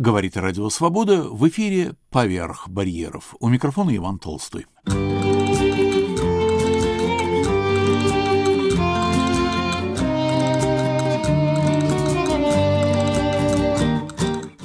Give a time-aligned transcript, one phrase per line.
[0.00, 3.34] Говорит Радио Свобода в эфире «Поверх барьеров».
[3.40, 4.66] У микрофона Иван Толстой.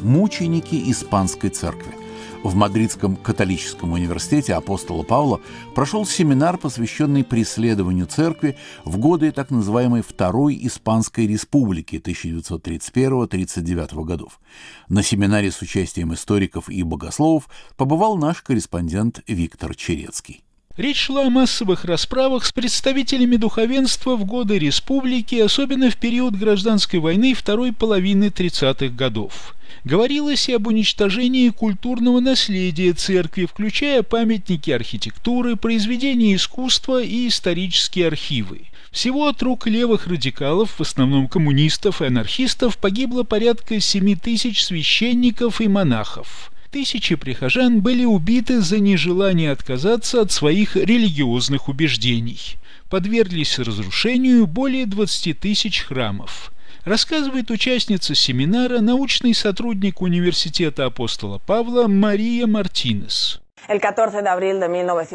[0.03, 2.02] Мученики Испанской Церкви
[2.43, 5.39] в Мадридском католическом университете апостола Павла
[5.73, 14.41] прошел семинар, посвященный преследованию церкви в годы так называемой Второй Испанской Республики 1931-1939 годов.
[14.89, 20.43] На семинаре с участием историков и богословов побывал наш корреспондент Виктор Черецкий.
[20.75, 26.99] Речь шла о массовых расправах с представителями духовенства в годы республики, особенно в период гражданской
[26.99, 29.53] войны второй половины 30-х годов.
[29.83, 38.61] Говорилось и об уничтожении культурного наследия церкви, включая памятники архитектуры, произведения искусства и исторические архивы.
[38.91, 45.61] Всего от рук левых радикалов, в основном коммунистов и анархистов, погибло порядка 7 тысяч священников
[45.61, 52.39] и монахов тысячи прихожан были убиты за нежелание отказаться от своих религиозных убеждений.
[52.89, 56.51] Подверглись разрушению более 20 тысяч храмов.
[56.83, 63.39] Рассказывает участница семинара, научный сотрудник Университета апостола Павла Мария Мартинес.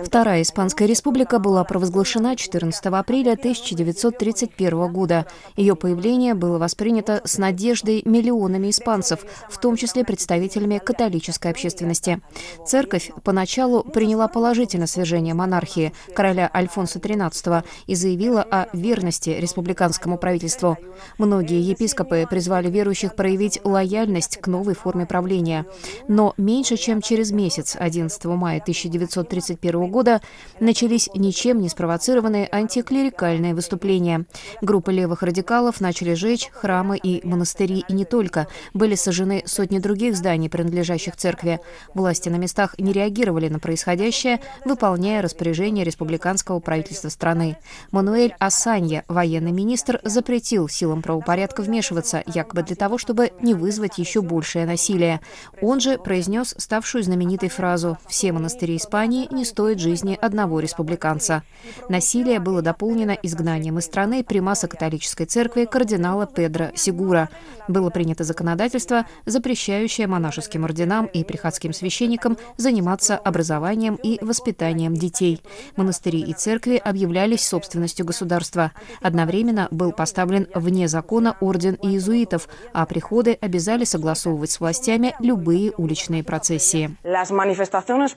[0.04, 5.26] Вторая Испанская республика была провозглашена 14 апреля 1931 года.
[5.56, 12.20] Ее появление было воспринято с надеждой миллионами испанцев, в том числе представителями католической общественности.
[12.66, 20.78] Церковь поначалу приняла положительно свержение монархии короля Альфонса XIII и заявила о верности республиканскому правительству.
[21.18, 25.66] Многие епископы призвали верующих проявить лояльность к новой форме правления.
[26.06, 30.22] Но меньше чем через месяц, 11 мая 1931 года
[30.60, 34.24] начались ничем не спровоцированные антиклерикальные выступления.
[34.62, 38.46] Группы левых радикалов начали жечь храмы и монастыри, и не только.
[38.72, 41.60] Были сожжены сотни других зданий, принадлежащих церкви.
[41.94, 47.58] Власти на местах не реагировали на происходящее, выполняя распоряжение республиканского правительства страны.
[47.90, 54.22] Мануэль Асанья, военный министр, запретил силам правопорядка вмешиваться, якобы для того, чтобы не вызвать еще
[54.22, 55.20] большее насилие.
[55.60, 61.44] Он же произнес ставшую знаменитой фразу «Все все монастыри Испании не стоят жизни одного республиканца.
[61.88, 67.30] Насилие было дополнено изгнанием из страны примаса католической церкви кардинала Педро Сигура.
[67.68, 75.40] Было принято законодательство, запрещающее монашеским орденам и приходским священникам заниматься образованием и воспитанием детей.
[75.76, 78.72] Монастыри и церкви объявлялись собственностью государства.
[79.00, 86.22] Одновременно был поставлен вне закона орден иезуитов, а приходы обязали согласовывать с властями любые уличные
[86.22, 86.94] процессии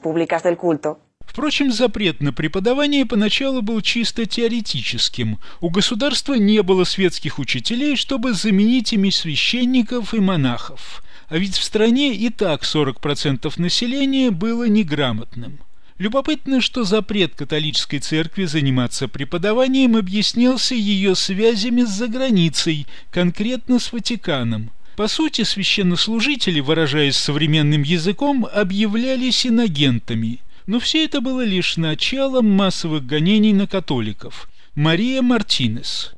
[0.02, 0.98] públicas del culto.
[1.32, 5.40] Впрочем, запрет на преподавание поначалу был чисто теоретическим.
[5.62, 11.02] У государства не было светских учителей, чтобы заменить ими священников и монахов.
[11.30, 15.60] А ведь в стране и так 40% населения было неграмотным.
[15.98, 24.72] Любопытно, что запрет католической церкви заниматься преподаванием объяснялся ее связями с заграницей, конкретно с Ватиканом.
[25.02, 30.42] По сути, священнослужители, выражаясь современным языком, объявлялись инагентами.
[30.68, 34.48] Но все это было лишь началом массовых гонений на католиков.
[34.76, 36.14] Мария Мартинес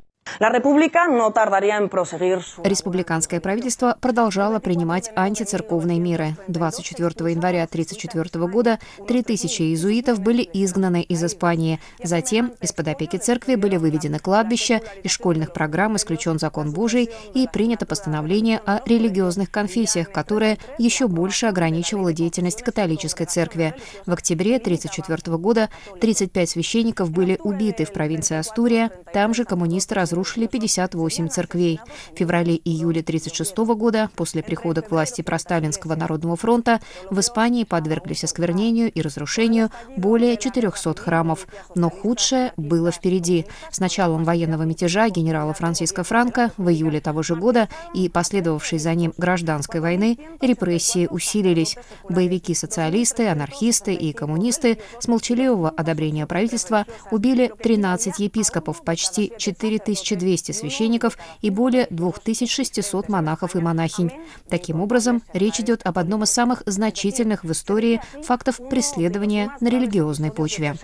[2.63, 6.35] Республиканское правительство продолжало принимать антицерковные меры.
[6.47, 11.79] 24 января 1934 года 3000 иезуитов были изгнаны из Испании.
[12.03, 17.85] Затем из-под опеки церкви были выведены кладбища, из школьных программ исключен закон Божий и принято
[17.85, 23.75] постановление о религиозных конфессиях, которое еще больше ограничивало деятельность католической церкви.
[24.05, 25.69] В октябре 1934 года
[25.99, 28.89] 35 священников были убиты в провинции Астурия.
[29.13, 31.79] Там же коммунисты разрушили разрушили 58 церквей.
[32.13, 36.79] В феврале-июле 1936 года, после прихода к власти Просталинского народного фронта,
[37.09, 41.47] в Испании подверглись осквернению и разрушению более 400 храмов.
[41.73, 43.47] Но худшее было впереди.
[43.71, 48.93] С началом военного мятежа генерала Франциско Франко в июле того же года и последовавшей за
[48.93, 51.75] ним гражданской войны репрессии усилились.
[52.07, 61.17] Боевики-социалисты, анархисты и коммунисты с молчаливого одобрения правительства убили 13 епископов, почти 4000 1200 священников
[61.41, 64.11] и более 2600 монахов и монахинь.
[64.49, 70.31] Таким образом, речь идет об одном из самых значительных в истории фактов преследования на религиозной
[70.31, 70.75] почве.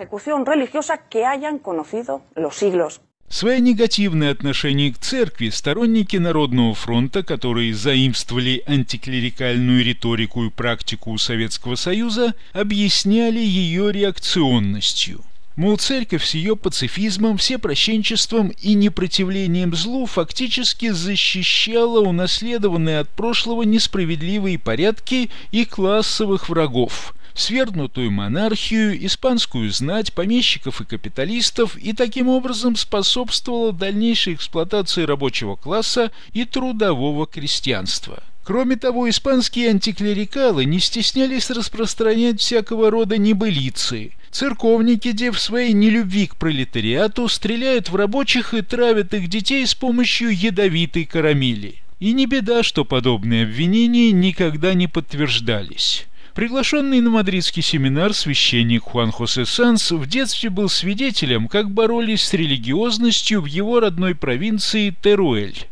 [3.28, 11.76] Свое негативное отношение к церкви сторонники Народного фронта, которые заимствовали антиклерикальную риторику и практику Советского
[11.76, 15.20] Союза, объясняли ее реакционностью–
[15.60, 24.58] Мол, церковь с ее пацифизмом, всепрощенчеством и непротивлением злу фактически защищала унаследованные от прошлого несправедливые
[24.58, 33.74] порядки и классовых врагов– свергнутую монархию, испанскую знать, помещиков и капиталистов и таким образом способствовала
[33.74, 38.22] дальнейшей эксплуатации рабочего класса и трудового крестьянства.
[38.44, 44.12] Кроме того, испанские антиклерикалы не стеснялись распространять всякого рода небылицы.
[44.30, 50.30] Церковники, дев своей нелюбви к пролетариату, стреляют в рабочих и травят их детей с помощью
[50.30, 51.76] ядовитой карамели.
[51.98, 56.06] И не беда, что подобные обвинения никогда не подтверждались.
[56.34, 62.32] Приглашенный на мадридский семинар священник Хуан Хосе Санс в детстве был свидетелем, как боролись с
[62.32, 65.66] религиозностью в его родной провинции Теруэль.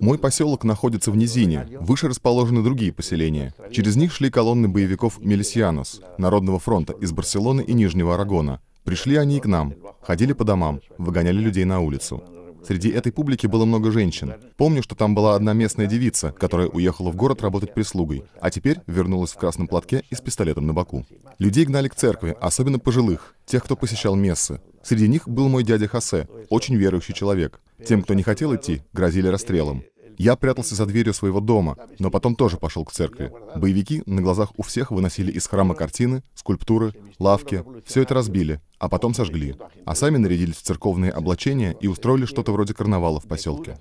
[0.00, 3.54] Мой поселок находится в низине, выше расположены другие поселения.
[3.70, 8.60] Через них шли колонны боевиков Мелисианос, Народного фронта из Барселоны и Нижнего Арагона.
[8.84, 12.22] Пришли они и к нам, ходили по домам, выгоняли людей на улицу.
[12.66, 14.34] Среди этой публики было много женщин.
[14.56, 18.80] Помню, что там была одна местная девица, которая уехала в город работать прислугой, а теперь
[18.86, 21.04] вернулась в красном платке и с пистолетом на боку.
[21.38, 24.60] Людей гнали к церкви, особенно пожилых, тех, кто посещал мессы.
[24.84, 27.60] Среди них был мой дядя Хосе, очень верующий человек.
[27.84, 29.84] Тем, кто не хотел идти, грозили расстрелом.
[30.16, 33.32] Я прятался за дверью своего дома, но потом тоже пошел к церкви.
[33.56, 37.64] Боевики на глазах у всех выносили из храма картины, скульптуры, лавки.
[37.84, 39.56] Все это разбили, а потом сожгли.
[39.84, 43.78] А сами нарядились в церковные облачения и устроили что-то вроде карнавала в поселке.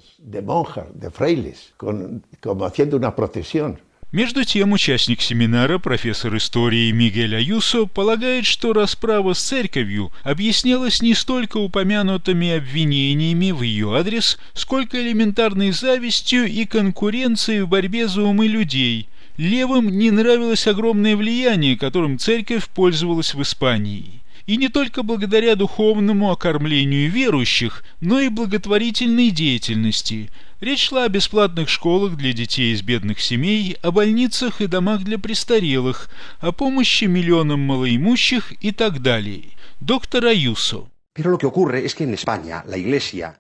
[4.14, 11.16] Между тем, участник семинара, профессор истории Мигель Аюсо, полагает, что расправа с церковью объяснялась не
[11.16, 18.46] столько упомянутыми обвинениями в ее адрес, сколько элементарной завистью и конкуренцией в борьбе за умы
[18.46, 19.08] людей.
[19.38, 26.32] Левым не нравилось огромное влияние, которым церковь пользовалась в Испании и не только благодаря духовному
[26.32, 30.30] окормлению верующих, но и благотворительной деятельности.
[30.64, 35.20] Речь шла о бесплатных школах для детей из бедных семей, о больницах и домах для
[35.20, 39.50] престарелых, о помощи миллионам малоимущих и так далее.
[39.82, 40.86] Доктор Аюсо.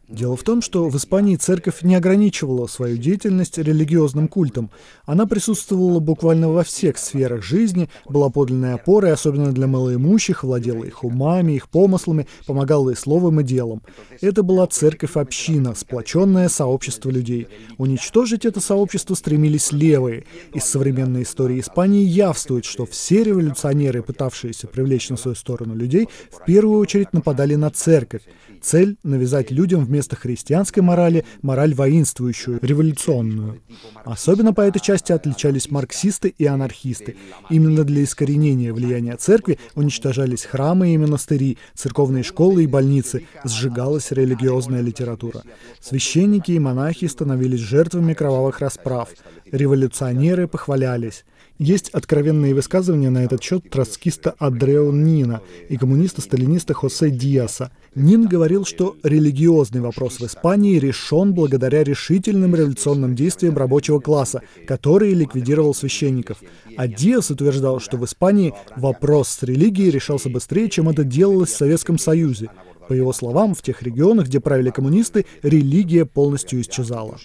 [0.07, 4.69] Дело в том, что в Испании церковь не ограничивала свою деятельность религиозным культом.
[5.07, 11.03] Она присутствовала буквально во всех сферах жизни, была подлинной опорой, особенно для малоимущих, владела их
[11.03, 13.81] умами, их помыслами, помогала и словом, и делом.
[14.21, 17.47] Это была церковь-община, сплоченное сообщество людей.
[17.79, 20.25] Уничтожить это сообщество стремились левые.
[20.53, 26.45] Из современной истории Испании явствует, что все революционеры, пытавшиеся привлечь на свою сторону людей, в
[26.45, 28.23] первую очередь нападали на церковь.
[28.61, 33.61] Цель— навязать людям вместо христианской морали мораль воинствующую, революционную.
[34.05, 37.17] Особенно по этой части отличались марксисты и анархисты.
[37.49, 44.81] Именно для искоренения влияния церкви уничтожались храмы и монастыри, церковные школы и больницы, сжигалась религиозная
[44.81, 45.43] литература.
[45.81, 49.09] Священники и монахи становились жертвами кровавых расправ.
[49.51, 51.25] Революционеры похвалялись.
[51.59, 57.71] Есть откровенные высказывания на этот счет троцкиста Адрео Нина и коммуниста-сталиниста Хосе Диаса.
[57.93, 65.13] Нин говорил, что религиозный вопрос в Испании решен благодаря решительным революционным действиям рабочего класса, который
[65.13, 66.39] ликвидировал священников.
[66.75, 71.57] А Диас утверждал, что в Испании вопрос с религией решался быстрее, чем это делалось в
[71.57, 72.49] Советском Союзе.
[72.87, 77.17] По его словам, в тех регионах, где правили коммунисты, религия полностью исчезала.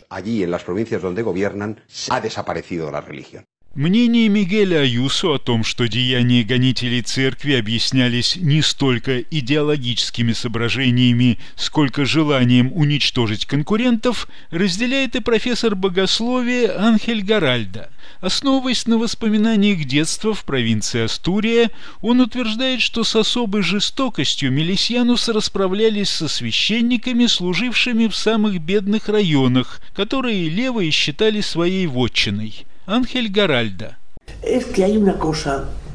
[3.74, 12.06] Мнение Мигеля Аюсо о том, что деяния гонителей церкви объяснялись не столько идеологическими соображениями, сколько
[12.06, 17.90] желанием уничтожить конкурентов, разделяет и профессор богословия Анхель Гаральда.
[18.20, 26.08] Основываясь на воспоминаниях детства в провинции Астурия, он утверждает, что с особой жестокостью милисьянусы расправлялись
[26.08, 32.64] со священниками, служившими в самых бедных районах, которые левые считали своей вотчиной.
[32.90, 33.98] Анхель Гаральда.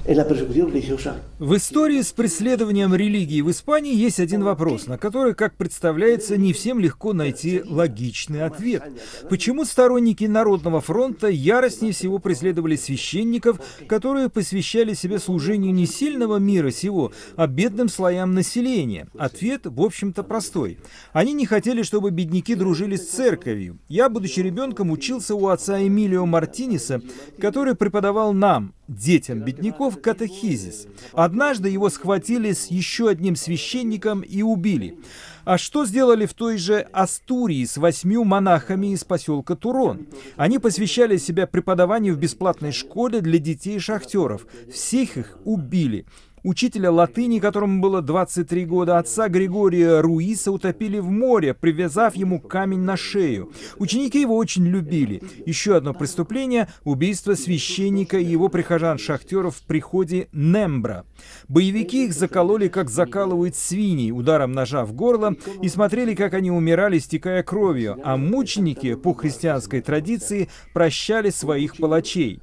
[0.05, 6.37] Religiosa В истории с преследованием религии в Испании есть один вопрос, на который, как представляется,
[6.37, 8.83] не всем легко найти логичный ответ.
[9.29, 16.71] Почему сторонники Народного фронта яростнее всего преследовали священников, которые посвящали себе служению не сильного мира
[16.71, 19.07] сего, а бедным слоям населения?
[19.17, 20.77] Ответ, в общем-то, простой.
[21.13, 23.79] Они не хотели, чтобы бедняки дружили с церковью.
[23.87, 27.01] Я, будучи ребенком, учился у отца Эмилио Мартинеса,
[27.39, 30.87] который преподавал нам, детям бедняков, катехизис.
[31.13, 34.97] Однажды его схватили с еще одним священником и убили.
[35.45, 40.07] А что сделали в той же Астурии с восьмью монахами из поселка Турон?
[40.37, 44.47] Они посвящали себя преподаванию в бесплатной школе для детей шахтеров.
[44.71, 46.05] Всех их убили.
[46.43, 52.81] Учителя латыни, которому было 23 года, отца Григория Руиса утопили в море, привязав ему камень
[52.81, 53.53] на шею.
[53.77, 55.23] Ученики его очень любили.
[55.45, 61.05] Еще одно преступление– убийство священника и его прихожан-шахтеров в приходе Нембра.
[61.47, 66.99] Боевики их закололи, как закалывают свиней, ударом ножа в горло, и смотрели, как они умирали,
[66.99, 72.41] стекая кровью, а мученики, по христианской традиции, прощали своих палачей.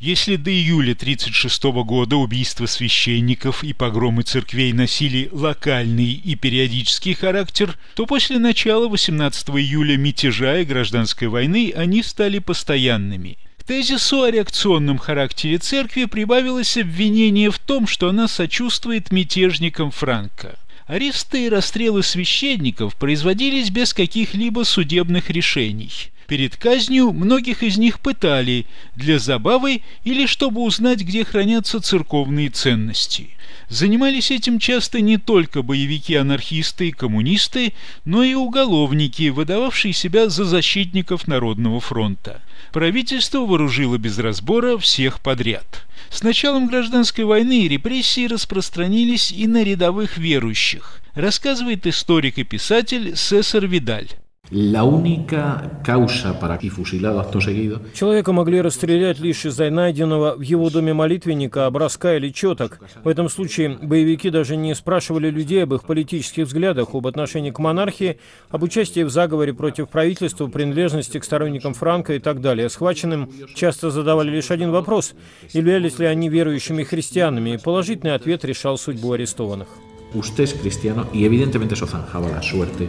[0.00, 7.76] Если до июля 1936 года убийства священников и погромы церквей носили локальный и периодический характер,
[7.94, 13.36] то после начала 18 июля мятежа и гражданской войны они стали постоянными.
[13.58, 20.58] К тезису о реакционном характере церкви прибавилось обвинение в том, что она сочувствует мятежникам Франка.
[20.86, 25.92] Аресты и расстрелы священников производились без каких-либо судебных решений–
[26.30, 33.30] Перед казнью многих из них пытали для забавы или чтобы узнать, где хранятся церковные ценности.
[33.68, 37.72] Занимались этим часто не только боевики-анархисты и коммунисты,
[38.04, 42.40] но и уголовники, выдававшие себя за защитников Народного фронта.
[42.72, 45.84] Правительство вооружило без разбора всех подряд.
[46.10, 53.66] С началом гражданской войны репрессии распространились и на рядовых верующих, рассказывает историк и писатель Сесар
[53.66, 54.10] Видаль.
[54.50, 57.80] La única causa para y fusilado acto seguido.
[57.94, 62.80] Человека могли расстрелять лишь из-за найденного в его доме молитвенника, образка или четок.
[63.04, 67.60] В этом случае боевики даже не спрашивали людей об их политических взглядах, об отношении к
[67.60, 72.68] монархии, об участии в заговоре против правительства, принадлежности к сторонникам Франка и так далее.
[72.68, 75.14] Схваченным часто задавали лишь один вопрос–
[75.52, 79.68] являлись ли они верующими христианами, и положительный ответ решал судьбу арестованных.
[80.12, 82.88] Usted es cristiano y evidentemente eso zanjaba la suerte.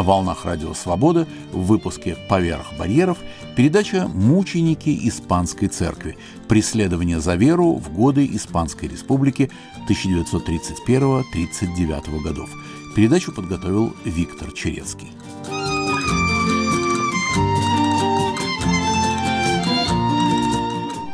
[0.00, 3.18] На волнах Радио Свобода в выпуске «Поверх барьеров»
[3.54, 6.16] передача «Мученики Испанской Церкви.
[6.48, 9.50] Преследование за веру в годы Испанской Республики
[9.90, 12.48] 1931-39 годов».
[12.96, 15.08] Передачу подготовил Виктор Черецкий.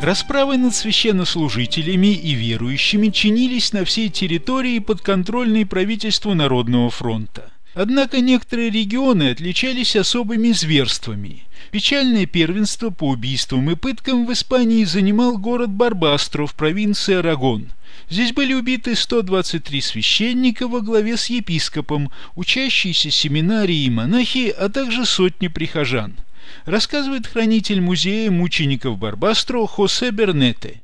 [0.00, 7.50] Расправы над священнослужителями и верующими чинились на всей территории подконтрольной правительству Народного фронта.
[7.76, 11.42] Однако некоторые регионы отличались особыми зверствами.
[11.70, 17.70] Печальное первенство по убийствам и пыткам в Испании занимал город Барбастро в провинции Арагон.
[18.08, 25.04] Здесь были убиты 123 священника во главе с епископом, учащиеся семинарии и монахи, а также
[25.04, 26.16] сотни прихожан.
[26.64, 30.80] Рассказывает хранитель музея мучеников Барбастро Хосе Бернете.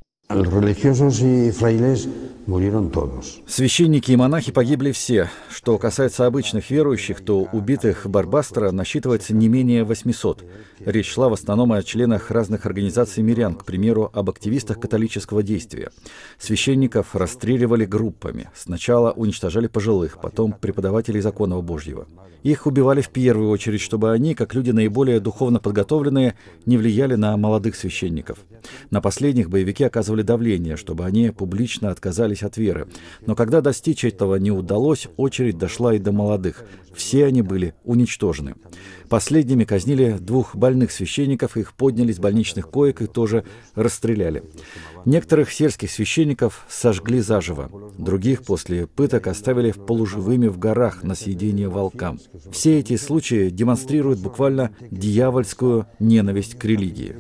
[3.47, 5.29] Священники и монахи погибли все.
[5.51, 10.43] Что касается обычных верующих, то убитых Барбастера насчитывается не менее 800.
[10.87, 15.91] Речь шла в основном о членах разных организаций мирян, к примеру, об активистах католического действия.
[16.39, 18.49] Священников расстреливали группами.
[18.55, 22.07] Сначала уничтожали пожилых, потом преподавателей законного Божьего.
[22.43, 26.35] Их убивали в первую очередь, чтобы они, как люди наиболее духовно подготовленные,
[26.67, 28.39] не влияли на молодых священников.
[28.91, 32.89] На последних боевики оказывали давление, чтобы они публично отказались от веры.
[33.27, 36.65] Но когда достичь этого не удалось, очередь дошла и до молодых.
[36.95, 38.55] Все они были уничтожены.
[39.09, 44.43] Последними казнили двух больных священников, их подняли с больничных коек и тоже расстреляли.
[45.05, 51.69] Некоторых сельских священников сожгли заживо, других после пыток оставили в полуживыми в горах на съедение
[51.69, 52.21] волкам.
[52.53, 57.17] Все эти случаи демонстрируют буквально дьявольскую ненависть к религии.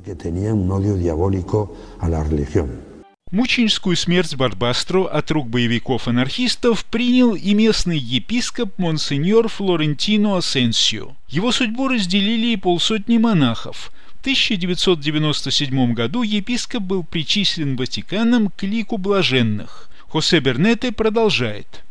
[3.32, 11.12] Мученическую смерть Барбастро от рук боевиков-анархистов принял и местный епископ Монсеньор Флорентино Асенсио.
[11.28, 13.90] Его судьбу разделили и полсотни монахов.
[14.18, 19.88] В 1997 году епископ был причислен Ватиканом к лику блаженных.
[20.08, 21.84] Хосе Бернете продолжает.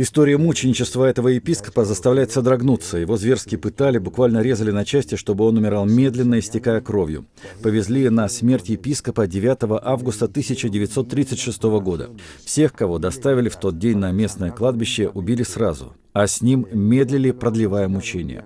[0.00, 2.98] История мученичества этого епископа заставляет содрогнуться.
[2.98, 7.26] Его зверски пытали, буквально резали на части, чтобы он умирал медленно, истекая кровью.
[7.64, 12.10] Повезли на смерть епископа 9 августа 1936 года.
[12.44, 17.30] Всех, кого доставили в тот день на местное кладбище, убили сразу а с ним медлили,
[17.30, 18.44] продлевая мучения.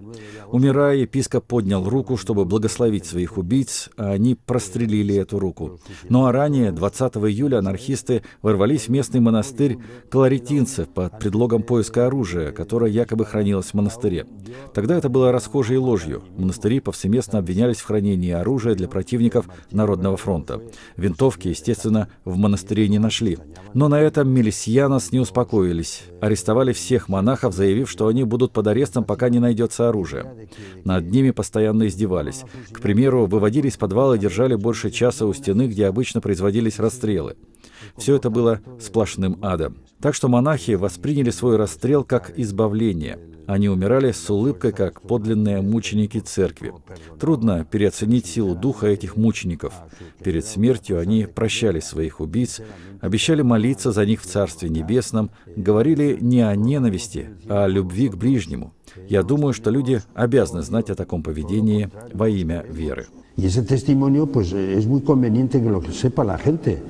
[0.51, 5.81] Умирая, епископ поднял руку, чтобы благословить своих убийц, а они прострелили эту руку.
[6.11, 9.79] Ну а ранее, 20 июля, анархисты ворвались в местный монастырь
[10.11, 14.27] колоритинцев под предлогом поиска оружия, которое якобы хранилось в монастыре.
[14.75, 16.23] Тогда это было расхожей ложью.
[16.37, 20.61] Монастыри повсеместно обвинялись в хранении оружия для противников Народного фронта.
[20.99, 23.39] Винтовки, естественно, в монастыре не нашли.
[23.73, 26.03] Но на этом милисьянос не успокоились.
[26.21, 30.49] Арестовали всех монахов, заявив, что они будут под арестом, пока не найдется оружие.
[30.85, 32.43] Над ними постоянно издевались.
[32.73, 37.37] К примеру, выводили из подвала и держали больше часа у стены, где обычно производились расстрелы.
[37.97, 39.77] Все это было сплошным адом.
[40.01, 46.19] Так что монахи восприняли свой расстрел как избавление– они умирали с улыбкой, как подлинные мученики
[46.19, 46.73] церкви.
[47.19, 49.75] Трудно переоценить силу духа этих мучеников.
[50.23, 52.61] Перед смертью они прощали своих убийц,
[53.01, 58.17] обещали молиться за них в Царстве Небесном, говорили не о ненависти, а о любви к
[58.17, 58.75] ближнему.
[59.09, 63.07] Я думаю, что люди обязаны знать о таком поведении во имя веры.
[63.35, 65.03] Y ese testimonio, pues, es muy
[66.19, 66.83] la gente.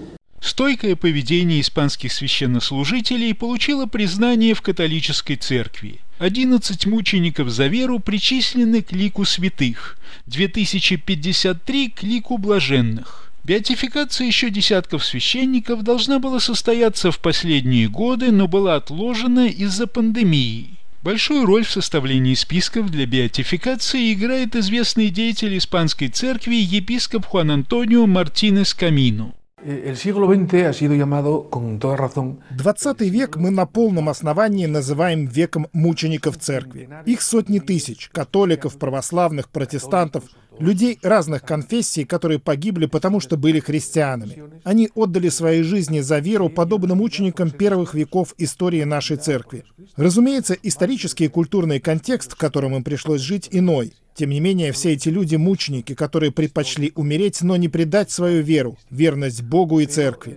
[0.42, 6.00] Стойкое поведение испанских священнослужителей получило признание в католической церкви.
[6.18, 9.96] 11 мучеников за веру причислены к лику святых,
[10.26, 13.30] 2053 к лику блаженных.
[13.44, 20.70] Беатификация еще десятков священников должна была состояться в последние годы, но была отложена из-за пандемии.
[21.04, 28.06] Большую роль в составлении списков для беатификации играет известный деятель испанской церкви епископ Хуан Антонио
[28.06, 29.34] Мартинес Камино.
[32.50, 36.88] 20 век мы на полном основании называем веком мучеников церкви.
[37.06, 40.24] Их сотни тысяч— католиков, православных, протестантов—
[40.58, 44.42] людей разных конфессий, которые погибли, потому что были христианами.
[44.64, 49.64] Они отдали свои жизни за веру, подобно мученикам первых веков истории нашей церкви.
[49.96, 53.94] Разумеется, исторический и культурный контекст, в котором им пришлось жить, иной.
[54.14, 58.76] Тем не менее, все эти люди— мученики, которые предпочли умереть, но не предать свою веру,
[58.90, 60.36] верность Богу и церкви.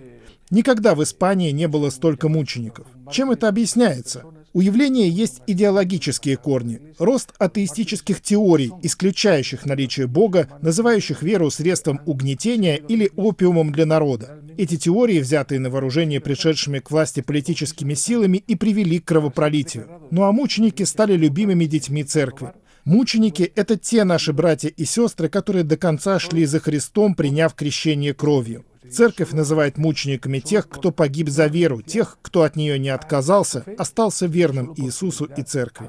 [0.50, 2.86] Никогда в Испании не было столько мучеников.
[3.10, 4.24] Чем это объясняется?
[4.56, 6.80] У явления есть идеологические корни.
[6.98, 14.40] Рост атеистических теорий, исключающих наличие Бога, называющих веру средством угнетения или опиумом для народа.
[14.56, 19.88] Эти теории, взятые на вооружение пришедшими к власти политическими силами, и привели к кровопролитию.
[20.10, 22.52] Ну а мученики стали любимыми детьми церкви.
[22.86, 28.14] Мученики— это те наши братья и сестры, которые до конца шли за Христом, приняв крещение
[28.14, 28.64] кровью.
[28.90, 34.26] Церковь называет мучениками тех, кто погиб за веру, тех, кто от нее не отказался, остался
[34.26, 35.88] верным Иисусу и Церкви.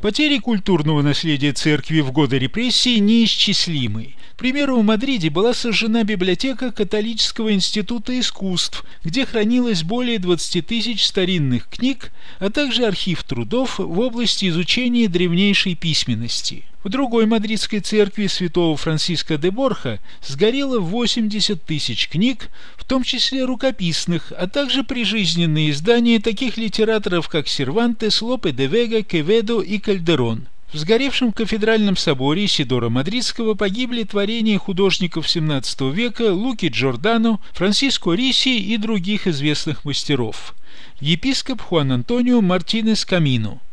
[0.00, 4.14] Потери культурного наследия церкви в годы репрессий неисчислимы.
[4.34, 11.04] К примеру, в Мадриде была сожжена библиотека Католического института искусств, где хранилось более 20 тысяч
[11.04, 16.64] старинных книг, а также архив трудов в области изучения древнейшей письменности.
[16.82, 23.44] В другой мадридской церкви святого Франциска де Борха сгорело 80 тысяч книг, в том числе
[23.44, 30.46] рукописных, а также прижизненные издания таких литераторов, как Сервантес, Лопе де Вега, Кеведо и Кальдерон.
[30.72, 38.56] В сгоревшем кафедральном соборе Сидора Мадридского погибли творения художников XVII века Луки Джордано, Франциско Риси
[38.56, 40.54] и других известных мастеров.
[41.00, 43.58] Епископ Хуан Антонио Мартинес Камино–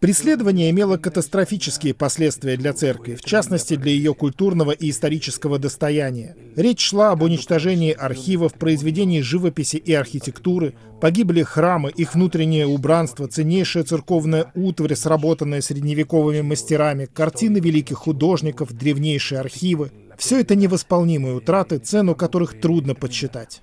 [0.00, 6.34] Преследование имело катастрофические последствия для церкви, в частности для ее культурного и исторического достояния.
[6.56, 13.84] Речь шла об уничтожении архивов, произведений живописи и архитектуры, погибли храмы, их внутреннее убранство, ценнейшая
[13.84, 19.90] церковная утварь, сработанная средневековыми мастерами, картины великих художников, древнейшие архивы.
[20.16, 23.60] Все это невосполнимые утраты, цену которых трудно подсчитать.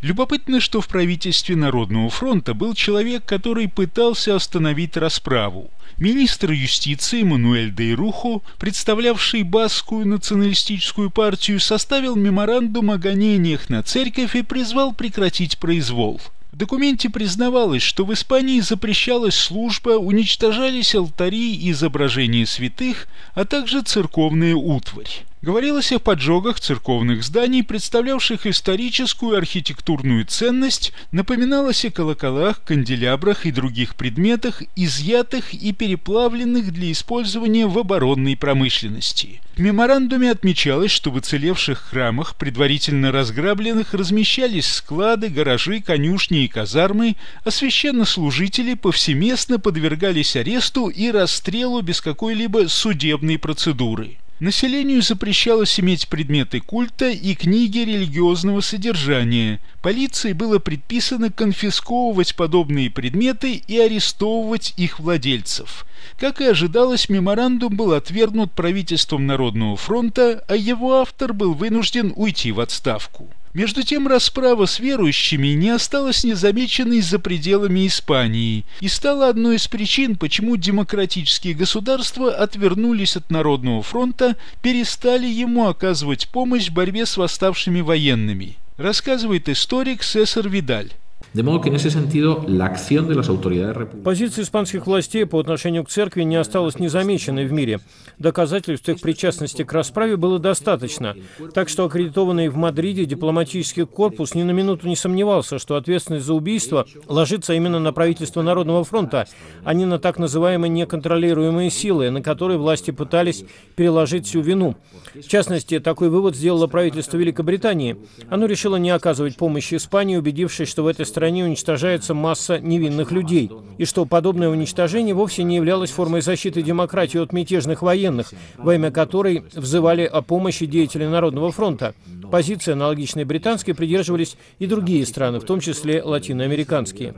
[0.00, 5.70] Любопытно, что в правительстве Народного фронта был человек, который пытался остановить расправу.
[5.96, 14.42] Министр юстиции Мануэль Дейрухо, представлявший баскую националистическую партию, составил меморандум о гонениях на церковь и
[14.42, 16.20] призвал прекратить произвол.
[16.52, 23.82] В документе признавалось, что в Испании запрещалась служба, уничтожались алтари и изображения святых, а также
[23.82, 25.24] церковная утварь.
[25.40, 33.94] Говорилось о поджогах церковных зданий, представлявших историческую архитектурную ценность, напоминалось о колоколах, канделябрах и других
[33.94, 39.40] предметах, изъятых и переплавленных для использования в оборонной промышленности.
[39.54, 47.14] В меморандуме отмечалось, что в уцелевших храмах, предварительно разграбленных, размещались склады, гаражи, конюшни и казармы,
[47.44, 54.18] а священнослужители повсеместно подвергались аресту и расстрелу без какой-либо судебной процедуры.
[54.40, 59.58] Населению запрещалось иметь предметы культа и книги религиозного содержания.
[59.82, 65.84] Полиции было предписано конфисковывать подобные предметы и арестовывать их владельцев.
[66.20, 72.52] Как и ожидалось, меморандум был отвергнут правительством Народного фронта, а его автор был вынужден уйти
[72.52, 73.28] в отставку.
[73.54, 79.66] Между тем расправа с верующими не осталась незамеченной за пределами Испании и стала одной из
[79.68, 87.16] причин, почему демократические государства отвернулись от Народного фронта, перестали ему оказывать помощь в борьбе с
[87.16, 88.56] восставшими военными.
[88.76, 90.92] рассказывает историк Сесар Видаль.
[91.34, 95.38] De modo que en ese sentido la acción de las autoridades Позиция испанских властей по
[95.38, 97.80] отношению к церкви не осталась незамеченной в мире.
[98.18, 101.14] Доказательств их причастности к расправе было достаточно.
[101.52, 106.32] Так что аккредитованный в Мадриде дипломатический корпус ни на минуту не сомневался, что ответственность за
[106.32, 109.26] убийство ложится именно на правительство Народного фронта,
[109.64, 113.44] а не на так называемые неконтролируемые силы, на которые власти пытались
[113.76, 114.76] переложить всю вину.
[115.14, 117.96] В частности, такой вывод сделало правительство Великобритании.
[118.30, 123.10] Оно решило не оказывать помощи Испании, убедившись, что в этой стране стране уничтожается масса невинных
[123.10, 128.76] людей, и что подобное уничтожение вовсе не являлось формой защиты демократии от мятежных военных, во
[128.76, 131.92] имя которой взывали о помощи деятели Народного фронта.
[132.30, 137.14] Позиции, аналогичной британской, придерживались и другие страны, в том числе латиноамериканские.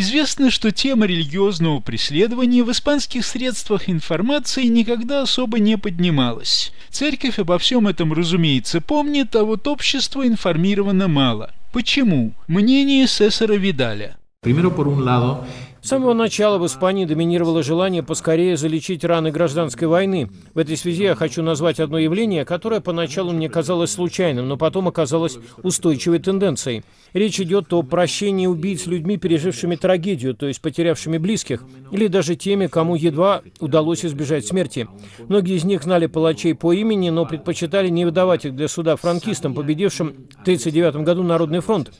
[0.00, 6.72] Известно, что тема религиозного преследования в испанских средствах информации никогда особо не поднималась.
[6.88, 11.52] Церковь обо всем этом, разумеется, помнит, а вот общество информировано мало.
[11.72, 12.32] Почему?
[12.46, 14.16] Мнение Сесара Видаля.
[14.40, 15.44] Primero, por un lado,
[15.80, 20.28] с самого начала в Испании доминировало желание поскорее залечить раны гражданской войны.
[20.54, 24.88] В этой связи я хочу назвать одно явление, которое поначалу мне казалось случайным, но потом
[24.88, 26.82] оказалось устойчивой тенденцией.
[27.12, 32.66] Речь идет о прощении убийц людьми, пережившими трагедию, то есть потерявшими близких, или даже теми,
[32.66, 34.88] кому едва удалось избежать смерти.
[35.28, 39.54] Многие из них знали палачей по имени, но предпочитали не выдавать их для суда франкистам,
[39.54, 41.92] победившим в 1939 году Народный фронт.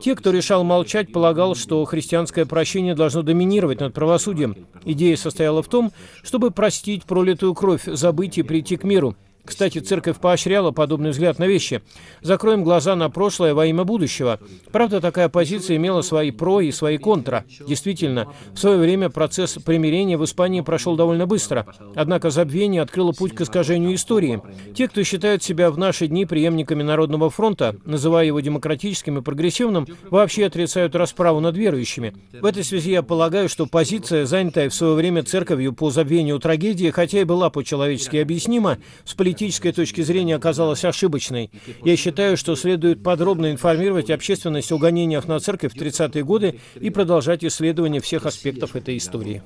[0.00, 4.56] Те, кто решал молчать, полагал, что христианское прощение должно доминировать над правосудием.
[4.84, 9.16] Идея состояла в том, чтобы простить пролитую кровь, забыть и прийти к миру.
[9.44, 11.82] Кстати, церковь поощряла подобный взгляд на вещи.
[12.22, 14.40] Закроем глаза на прошлое во имя будущего.
[14.72, 17.44] Правда, такая позиция имела свои про и свои контра.
[17.66, 21.66] Действительно, в свое время процесс примирения в Испании прошел довольно быстро.
[21.94, 24.40] Однако забвение открыло путь к искажению истории.
[24.74, 29.86] Те, кто считают себя в наши дни преемниками Народного фронта, называя его демократическим и прогрессивным,
[30.10, 32.14] вообще отрицают расправу над верующими.
[32.32, 36.90] В этой связи я полагаю, что позиция, занятая в свое время церковью по забвению трагедии,
[36.90, 41.50] хотя и была по-человечески объяснима, с политической точки зрения оказалась ошибочной.
[41.84, 46.90] Я считаю, что следует подробно информировать общественность о гонениях на церковь в 30-е годы и
[46.90, 49.42] продолжать исследование всех аспектов этой истории.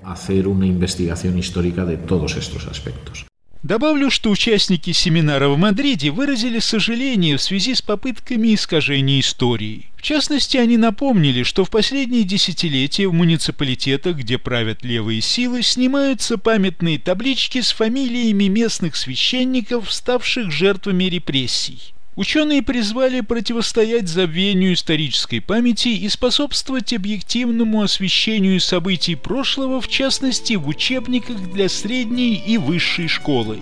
[3.65, 9.91] Добавлю, что участники семинара в Мадриде выразили сожаление в связи с попытками искажения истории.
[9.97, 16.39] В частности, они напомнили, что в последние десятилетия в муниципалитетах, где правят левые силы, снимаются
[16.39, 21.95] памятные таблички с фамилиями местных священников, ставших жертвами репрессий.
[22.19, 30.67] Ученые призвали противостоять забвению исторической памяти и способствовать объективному освещению событий прошлого, в частности в
[30.67, 33.61] учебниках для средней и высшей школы.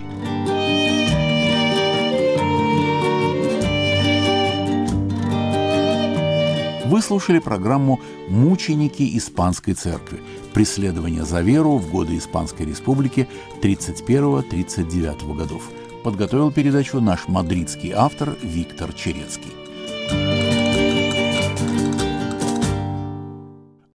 [6.85, 10.19] Вы слушали программу «Мученики Испанской Церкви.
[10.55, 13.27] Преследование за веру в годы Испанской Республики
[13.61, 15.61] 31-39 годов»
[16.07, 19.56] подготовил передачу наш мадридский автор Виктор Черецкий.